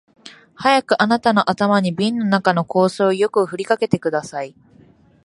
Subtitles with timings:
[0.55, 4.55] 早くあなたの頭に瓶の中の香水をよく振りかけてください